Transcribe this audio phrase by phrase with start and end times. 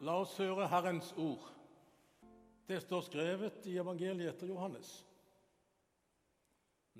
[0.00, 1.44] La oss høre Herrens ord.
[2.64, 4.88] Det står skrevet i evangeliet etter Johannes.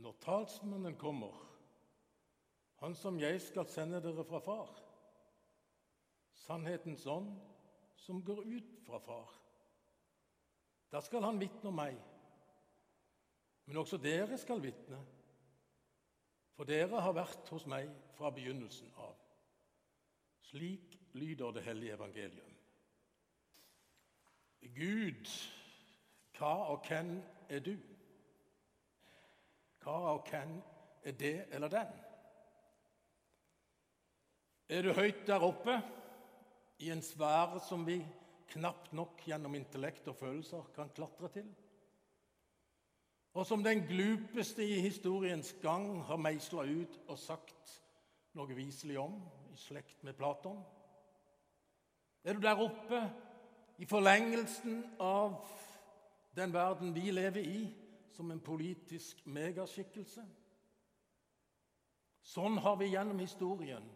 [0.01, 1.33] Når talsmannen kommer,
[2.83, 4.75] han som jeg skal sende dere fra far,
[6.43, 7.33] sannhetens ånd
[8.01, 9.33] som går ut fra far,
[10.93, 11.97] da skal han vitne om meg.
[13.65, 15.01] Men også dere skal vitne,
[16.57, 19.17] for dere har vært hos meg fra begynnelsen av.
[20.51, 22.60] Slik lyder det hellige evangelium.
[24.61, 25.31] Gud,
[26.39, 27.17] hva og hvem
[27.49, 27.75] er du?
[29.81, 30.59] Hva og hvem
[31.05, 31.95] er det eller den?
[34.69, 35.81] Er du høyt der oppe,
[36.81, 37.99] i en sfære som vi
[38.49, 41.49] knapt nok gjennom intellekt og følelser kan klatre til?
[43.35, 47.75] Og som den glupeste i historiens gang har meisla ut og sagt
[48.35, 49.19] noe viselig om,
[49.53, 50.63] i slekt med Platon?
[52.25, 53.03] Er du der oppe
[53.81, 55.47] i forlengelsen av
[56.37, 57.61] den verden vi lever i,
[58.13, 60.21] som en politisk megaskikkelse?
[62.21, 63.87] Sånn har vi gjennom historien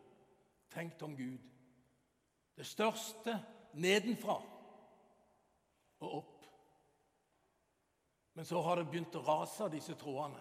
[0.73, 1.43] tenkt om Gud.
[2.57, 3.35] Det største
[3.77, 4.39] nedenfra
[6.01, 6.47] og opp.
[8.41, 10.41] Men så har det begynt å rase, disse trådene.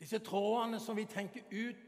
[0.00, 1.84] Disse trådene som vi tenker ut.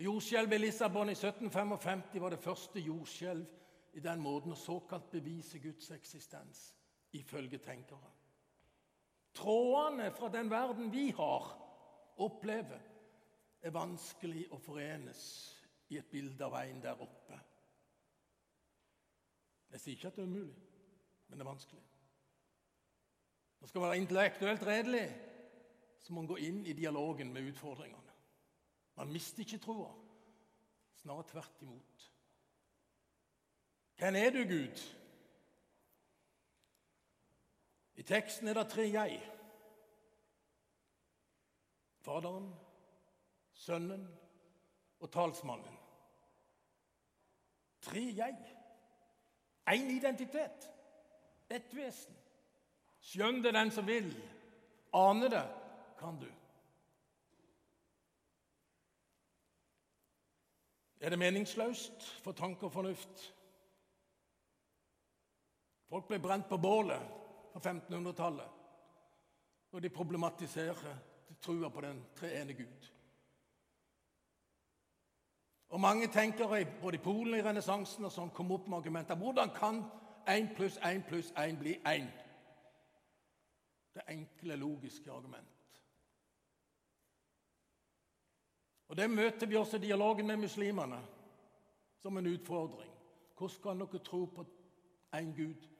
[0.00, 3.60] Jordskjelvet i Lissabon i 1755 var det første jordskjelv
[3.94, 6.66] i den måten å såkalt bevise Guds eksistens,
[7.14, 8.10] ifølge tenkere.
[9.34, 11.46] Trådene fra den verden vi har,
[12.22, 12.82] opplever,
[13.64, 15.24] er vanskelig å forenes
[15.90, 17.38] i et bilde av en der oppe.
[19.74, 20.66] Jeg sier ikke at det er umulig,
[21.26, 21.84] men det er vanskelig.
[23.58, 25.06] Når skal være intellektuelt redelig,
[26.04, 28.12] så må en gå inn i dialogen med utfordringene.
[28.98, 29.90] Man mister ikke troa,
[31.00, 32.04] snarere tvert imot.
[33.96, 34.82] Hvem er du, Gud?
[37.94, 39.20] I teksten er det tre jeg.
[42.04, 42.50] Faderen,
[43.54, 44.08] Sønnen
[45.00, 45.78] og talsmannen.
[47.80, 48.36] Tre jeg.
[49.70, 50.70] Én identitet.
[51.50, 52.16] Ett vesen.
[53.04, 54.10] Skjønn det, den som vil.
[54.92, 55.44] Ane det
[56.00, 56.28] kan du.
[61.00, 63.34] Er det meningsløst for tanke og fornuft?
[65.94, 67.02] Folk ble brent på bålet
[67.52, 68.54] på 1500-tallet
[69.70, 70.96] og de problematiserer
[71.42, 72.86] trua på den treene Gud.
[75.68, 79.14] Og Mange tenkere både i Polen og i renessansen sånn, kom opp med argumenter.
[79.14, 79.78] Hvordan kan
[80.26, 82.08] én pluss én pluss én bli én?
[83.94, 85.78] Det enkle, logiske argument.
[88.88, 90.98] Og Det møter vi også i dialogen med muslimene
[92.02, 92.90] som en utfordring.
[93.38, 94.46] Hvordan kan dere tro på
[95.14, 95.70] én Gud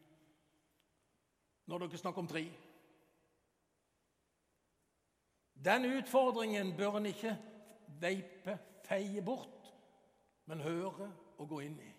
[1.67, 2.45] når dere snakker om tre?
[5.65, 7.37] Den utfordringen bør en ikke
[8.01, 9.71] veipe, feie bort,
[10.47, 11.09] men høre
[11.39, 11.93] og gå inn i.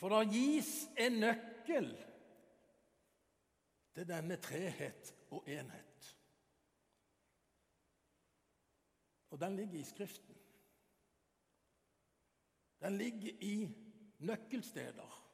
[0.00, 1.90] For det gis en nøkkel
[3.96, 6.10] til denne trehet og enhet.
[9.30, 10.36] Og den ligger i Skriften.
[12.80, 13.56] Den ligger i
[14.18, 15.29] nøkkelsteder.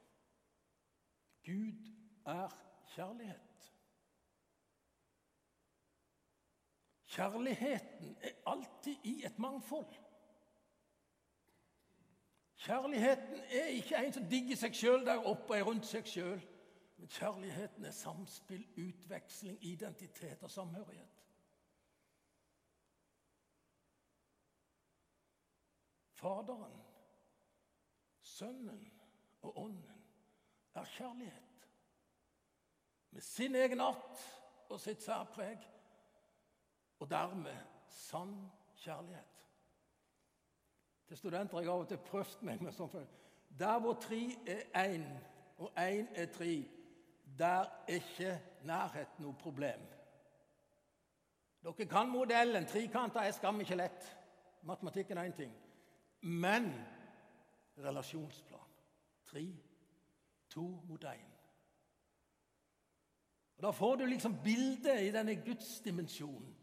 [1.46, 1.92] Gud
[2.26, 2.48] er
[2.94, 3.72] kjærlighet.
[7.06, 9.94] Kjærligheten er alltid i et mangfold.
[12.56, 16.40] Kjærligheten er ikke en som digger seg sjøl der oppe og er rundt seg sjøl.
[16.96, 21.22] Men kjærligheten er samspill, utveksling, identitet og samhørighet.
[26.16, 26.82] Faderen,
[28.20, 28.92] Sønnen
[29.42, 29.95] og Ånden
[30.81, 31.69] er kjærlighet.
[33.10, 34.20] Med sin egen art
[34.69, 35.59] og sitt særpreg,
[36.98, 37.56] og dermed
[37.88, 39.42] sann kjærlighet.
[41.06, 43.06] Til studenter jeg av og til prøvd meg med sånn
[43.58, 44.64] Der hvor tre er
[44.96, 45.05] én,
[45.58, 46.64] og én er tre,
[47.38, 49.81] der er ikke nærhet noe problem.
[51.62, 52.67] Dere kan modellen.
[52.67, 54.05] Trekanter er skam ikke lett.
[54.62, 55.55] Matematikken er én ting.
[56.20, 56.69] Men
[57.78, 58.75] relasjonsplan.
[59.26, 59.46] Tre,
[60.56, 61.32] to mot én.
[63.61, 66.56] Da får du liksom bildet i denne gudsdimensjonen,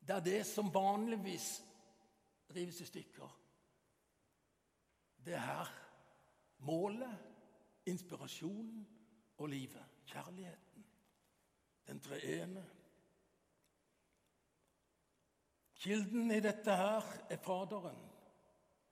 [0.00, 1.62] der det som vanligvis
[2.52, 3.38] rives i stykker,
[5.24, 5.68] det er her
[6.66, 7.18] målet,
[7.86, 8.86] inspirasjonen
[9.38, 9.84] og livet.
[10.06, 10.84] Kjærligheten.
[11.86, 12.64] Den treene.
[15.74, 18.02] Kilden i dette her er Faderen.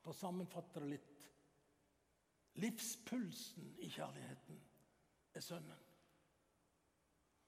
[0.00, 1.29] For å sammenfatte det litt
[2.54, 4.62] livspulsen i kjærligheten
[5.34, 5.86] er Sønnen.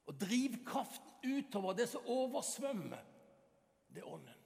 [0.06, 3.04] Og drivkraften utover det som oversvømmer,
[3.88, 4.38] det er Ånden.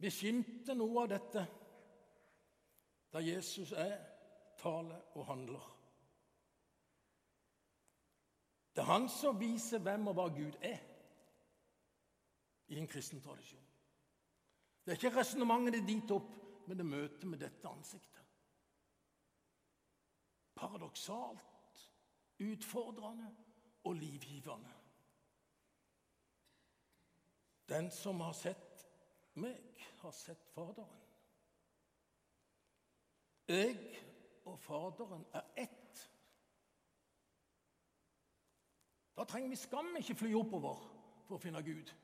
[0.00, 1.42] Vi skimter noe av dette
[3.12, 3.98] da Jesus er,
[4.56, 5.66] taler og handler.
[8.72, 10.78] Det er han som viser hvem og hva Gud er
[12.70, 13.69] i en kristen tradisjon.
[14.90, 16.32] Det er ikke resonnementene dit opp,
[16.66, 18.24] men det møter med dette ansiktet.
[20.58, 21.84] Paradoksalt,
[22.42, 23.28] utfordrende
[23.86, 24.72] og livgivende.
[27.70, 28.82] Den som har sett
[29.38, 31.06] meg, har sett Faderen.
[33.46, 33.78] Jeg
[34.42, 36.04] og Faderen er ett.
[39.14, 40.82] Da trenger vi skam ikke fly oppover
[41.28, 41.94] for å finne Gud.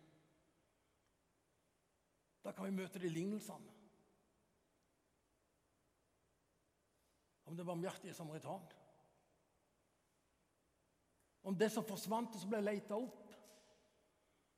[2.47, 3.73] Da kan vi møte de lignelsene.
[7.47, 8.63] Om den barmhjertige samaritan.
[11.43, 13.35] Om det som forsvant og som ble leita opp.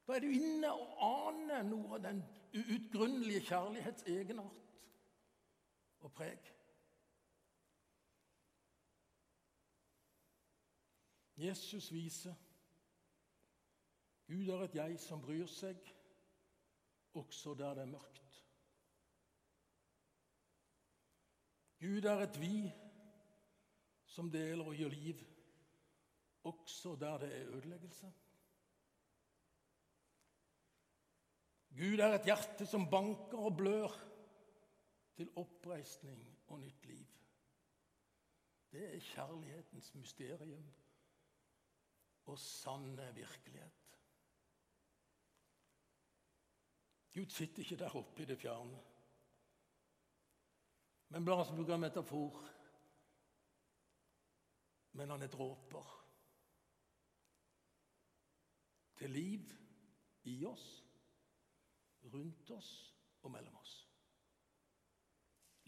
[0.05, 2.21] Da er du inne og aner noe av den
[2.53, 4.69] uutgrunnelige kjærlighets egenart
[6.05, 6.53] og preg.
[11.39, 12.37] Jesus viser
[14.29, 15.79] Gud er et jeg som bryr seg,
[17.15, 18.45] også der det er mørkt.
[21.81, 22.73] Gud er et vi
[24.07, 25.21] som deler og gir liv,
[26.43, 28.13] også der det er ødeleggelse.
[31.79, 33.95] Gud er et hjerte som banker og blør
[35.15, 37.07] til oppreisning og nytt liv.
[38.73, 40.67] Det er kjærlighetens mysterium
[42.27, 43.88] og sanne virkelighet.
[47.19, 48.79] Gud sitter ikke der oppe i det fjerne.
[51.09, 52.37] Men la oss bruke en metafor.
[54.93, 55.95] Men han er dråper
[58.99, 59.51] til liv
[60.31, 60.67] i oss,
[62.15, 62.73] rundt oss
[63.23, 63.77] og mellom oss.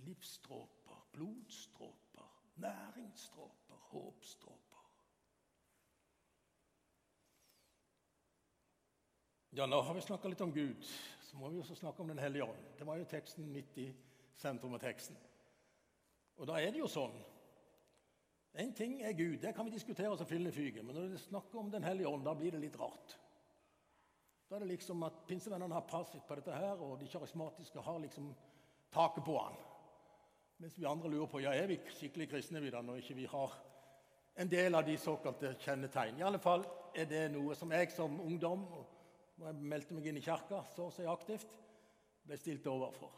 [0.06, 4.66] Livsdråper, blodstråper, næringsstråper, håpstråper.
[9.50, 10.92] Ja, nå har vi snakka litt om Gud.
[11.30, 12.62] Så må vi også snakke om Den hellige ånd.
[12.78, 13.86] Det var jo teksten midt i
[14.36, 15.16] sentrum av teksten.
[16.36, 17.14] Og da er det jo sånn
[18.58, 20.82] En ting er Gud, det kan vi diskutere så fillende fyker.
[20.82, 23.14] Men når det snakker om Den hellige ånd, da blir det litt rart.
[24.48, 27.98] Da er det liksom at pinsevennene har passet på dette her, og de karismatiske har
[28.02, 28.32] liksom
[28.90, 29.54] taket på han.
[30.58, 33.28] Mens vi andre lurer på ja, er vi skikkelig kristne vi da, når ikke vi
[33.30, 33.54] har
[34.34, 36.18] en del av de såkalte kjennetegn.
[36.18, 38.66] I alle fall er det noe som jeg som ungdom
[39.40, 41.48] og jeg meldte meg inn i kirka så å si aktivt,
[42.28, 43.14] ble stilt overfor.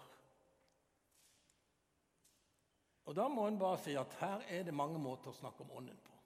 [3.10, 5.72] Og Da må en bare si at her er det mange måter å snakke om
[5.80, 6.18] ånden på.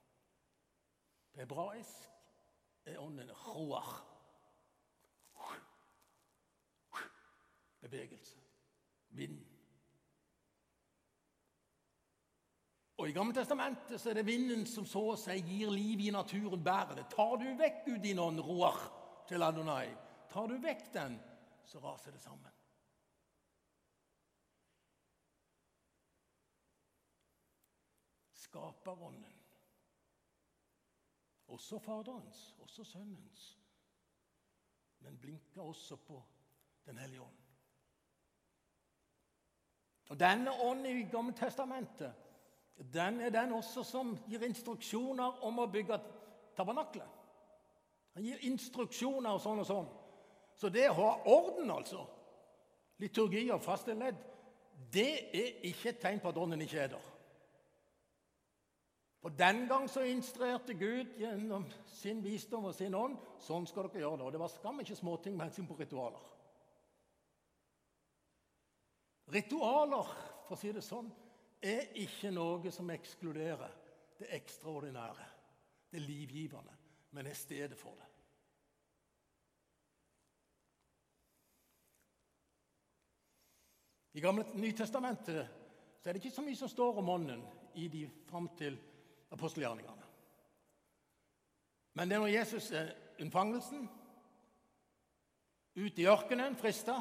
[1.32, 2.10] På hebraisk
[2.84, 3.88] er ånden roar.
[7.80, 8.36] Bevegelse.
[9.16, 9.40] Vind.
[12.96, 16.12] Og I Gamle Testamentet så er det vinden som så å si gir liv i
[16.12, 17.08] naturen, bærer det.
[17.12, 18.78] Tar du vekk Gud din ånd, roar,
[19.28, 19.88] til Adonai.
[20.30, 21.18] Tar du vekk den,
[21.66, 22.52] så raser det sammen.
[28.32, 29.32] Skaperånden.
[31.46, 33.58] Også Faderens, også Sønnens.
[34.98, 36.22] Men blinker også på
[36.86, 37.38] Den hellige ånd.
[40.08, 42.14] Og Denne ånden i Gamle Testamentet
[42.76, 45.96] den er den også som gir instruksjoner om å bygge
[46.56, 47.15] tabernaklet.
[48.16, 49.88] Han gir instruksjoner og sånn og sånn.
[50.56, 52.00] Så det å ha orden, altså,
[53.02, 54.16] liturgi og faste ledd,
[54.92, 57.10] det er ikke et tegn på at ånden ikke er der.
[59.26, 64.04] Og Den gang så instruerte Gud gjennom sin visdom og sin ånd sånn skal dere
[64.04, 64.26] gjøre det.
[64.28, 66.22] Og det var skam ikke småting med hensyn på ritualer.
[69.34, 70.14] Ritualer,
[70.46, 71.10] for å si det sånn,
[71.58, 73.76] er ikke noe som ekskluderer
[74.20, 75.28] det ekstraordinære,
[75.90, 76.75] det livgivende
[77.10, 78.06] men er stedet for det.
[84.16, 85.48] I Gamle Nytestamentet
[86.04, 87.42] er det ikke så mye som står om Ånden
[87.74, 88.78] i de fram til
[89.30, 90.06] apostelgjerningene.
[91.96, 93.88] Men det er når Jesus er unnfangelsen,
[95.76, 96.96] ute i ørkenen, frista,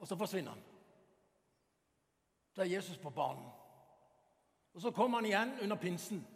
[0.00, 0.64] og så forsvinner han.
[2.56, 3.44] Da er Jesus på banen.
[4.74, 6.26] Og Så kommer han igjen under pinsen.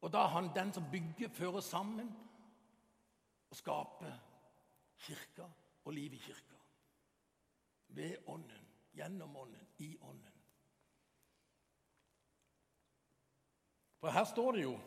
[0.00, 2.10] Og da er han den som bygger, fører sammen.
[3.50, 4.12] Og skaper
[4.98, 5.46] kirka
[5.84, 6.54] og liv i kirka.
[7.88, 10.34] Ved Ånden, gjennom Ånden, i Ånden.
[13.98, 14.78] For her står det jo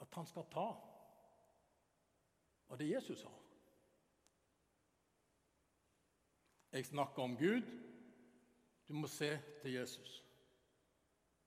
[0.00, 0.68] at han skal ta
[2.70, 3.38] av det Jesus har.
[6.72, 7.66] Jeg snakker om Gud.
[8.88, 10.29] Du må se til Jesus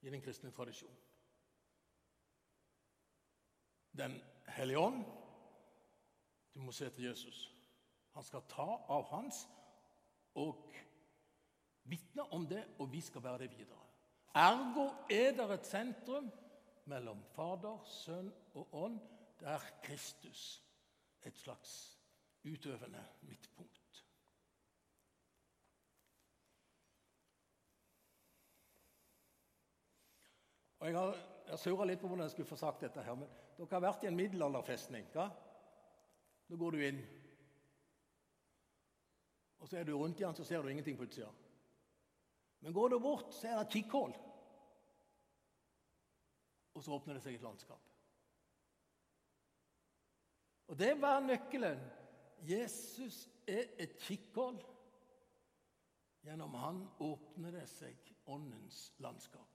[0.03, 0.95] i den kristne tradisjon.
[3.98, 5.05] Den hellige ånd.
[6.53, 7.50] Du må se til Jesus.
[8.13, 9.45] Han skal ta av hans
[10.36, 10.75] og
[11.89, 13.79] vitne om det, og vi skal være det videre.
[14.36, 16.29] Ergo er det et sentrum
[16.86, 19.00] mellom Fader, Sønn og Ånd,
[19.39, 20.63] der Kristus
[21.24, 22.00] et slags
[22.43, 23.82] utøvende midtpunkt.
[30.83, 33.03] Og Jeg har, jeg surra litt på hvordan jeg skulle få sagt dette.
[33.03, 35.05] her, men Dere har vært i en middelalderfestning.
[35.13, 35.29] hva?
[36.49, 36.99] Nå går du inn.
[39.59, 41.29] Og så er du rundt i den, så ser du ingenting på utsida.
[42.59, 44.11] Men går du bort, så er det et kikkhull.
[46.73, 47.87] Og så åpner det seg et landskap.
[50.67, 51.79] Og det var nøkkelen.
[52.43, 54.59] Jesus er et kikkhull.
[56.27, 59.52] Gjennom han åpner det seg åndens landskap.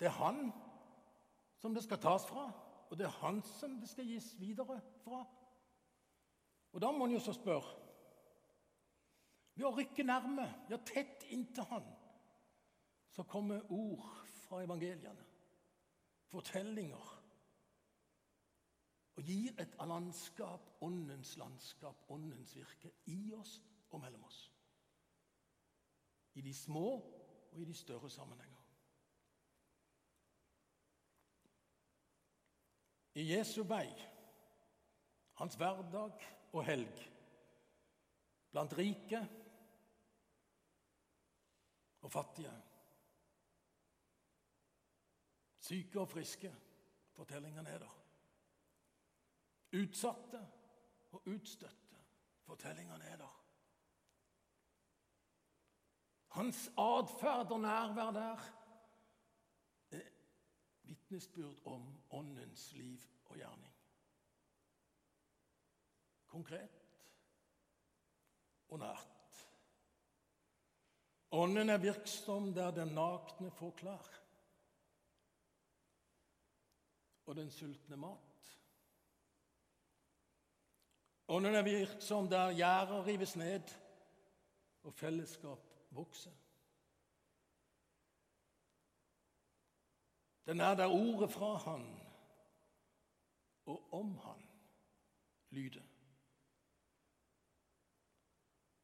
[0.00, 0.48] Det er han
[1.60, 2.46] som det skal tas fra,
[2.88, 5.20] og det er han som det skal gis videre fra.
[6.72, 7.76] Og da må en jo så spørre
[9.58, 11.88] Ved å rykke nærme, ja, tett inntil han,
[13.12, 14.06] så kommer ord
[14.46, 15.24] fra evangeliene,
[16.30, 17.08] fortellinger,
[19.18, 23.58] og gir et landskap, åndens landskap, åndens virke, i oss
[23.90, 24.38] og mellom oss.
[26.34, 26.86] I de små
[27.50, 28.49] og i de større sammenhenger.
[33.14, 33.88] I Jesu vei,
[35.40, 37.04] hans hverdag og helg,
[38.50, 39.20] blant rike
[42.00, 42.52] og fattige,
[45.70, 46.50] syke og friske.
[47.20, 47.96] Fortellingene er der.
[49.76, 50.38] Utsatte
[51.12, 51.98] og utstøtte.
[52.46, 53.34] Fortellingene er der.
[56.38, 58.46] Hans atferd og nærvær der
[61.10, 63.74] vitnesbyrd om Åndens liv og gjerning.
[66.30, 66.84] Konkret
[68.70, 69.40] og nært.
[71.34, 74.10] Ånden er virksom der den nakne får klær,
[77.26, 78.54] og den sultne mat.
[81.30, 83.74] Ånden er virksom der gjerder rives ned
[84.82, 86.34] og fellesskap vokser.
[90.50, 92.00] Den er der ordet fra Han
[93.64, 94.48] og om Han
[95.50, 95.82] lyder.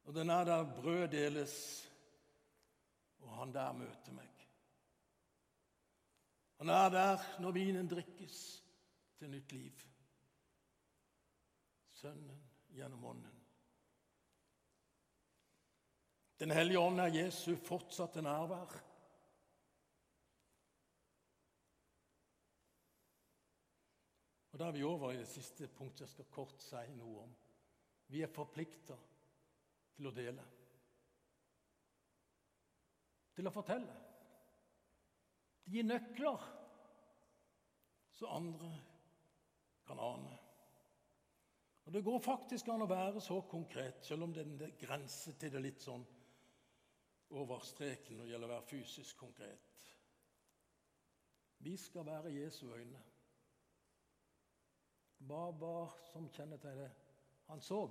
[0.03, 1.83] Og den er der brød deles,
[3.19, 4.47] og Han der møter meg.
[6.57, 8.63] Han er der når vinen drikkes
[9.19, 9.85] til nytt liv.
[11.91, 13.43] Sønnen gjennom Ånden.
[16.39, 18.86] Den hellige ånd er Jesu fortsatte nærvær.
[24.57, 27.33] Og Da er vi over i det siste punktet jeg skal kort si noe om.
[28.09, 28.95] Vi er forplikta
[29.93, 30.45] til å dele.
[33.37, 33.97] Til å fortelle.
[35.61, 36.47] Det gir nøkler
[38.17, 38.71] så andre
[39.85, 40.39] kan ane.
[41.85, 45.35] Og Det går faktisk an å være så konkret, selv om det er en grense
[45.37, 46.07] til det litt sånn
[47.37, 49.85] over streken når det gjelder å være fysisk konkret.
[51.61, 53.03] Vi skal være Jesu øyne.
[55.17, 57.05] Hva var som kjennetegnet
[57.47, 57.87] Han så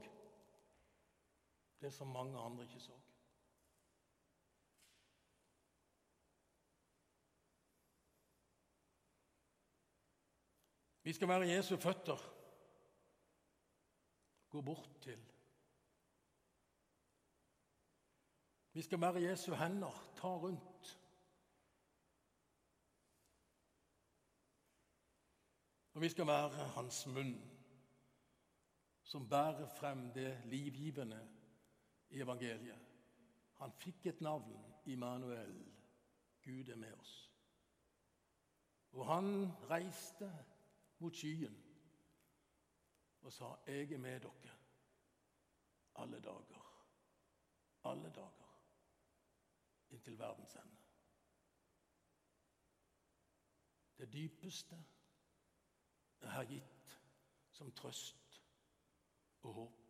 [1.80, 2.94] det som mange andre ikke så.
[11.06, 12.22] Vi skal være Jesu føtter.
[14.50, 15.20] Gå bort til.
[18.72, 20.02] Vi skal være Jesu hender.
[20.16, 20.98] Ta rundt.
[25.96, 27.36] Og vi skal være hans munn,
[29.02, 31.20] som bærer frem det livgivende
[32.10, 32.82] i evangeliet.
[33.56, 35.54] Han fikk et navn, Immanuel.
[36.44, 37.14] Gud er med oss.
[38.92, 40.28] Og han reiste
[40.98, 41.56] mot skyen
[43.20, 44.56] og sa, 'Jeg er med dere
[45.94, 46.84] alle dager,
[47.84, 48.60] alle dager,
[49.90, 50.86] inntil verdens ende'.
[53.98, 54.84] det dypeste
[56.26, 56.94] jeg har gitt
[57.54, 58.40] som trøst
[59.46, 59.82] og håp.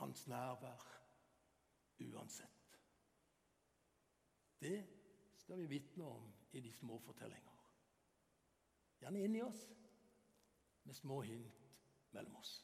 [0.00, 0.84] Hans nærvær
[2.00, 2.78] uansett.
[4.60, 4.78] Det
[5.36, 7.60] skal vi vitne om i de små fortellinger.
[9.00, 9.66] Gjerne inni oss,
[10.84, 11.60] med små hint
[12.12, 12.54] mellom oss.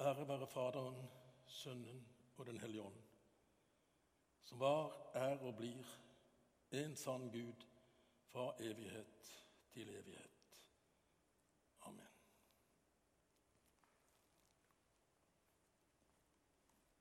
[0.00, 1.08] Ære være Faderen,
[1.46, 3.02] Sønnen og Den hellige ånd,
[4.40, 5.96] som var, er og blir
[6.70, 7.69] en sann Gud
[8.32, 9.06] fra evighet
[9.72, 10.29] til evighet.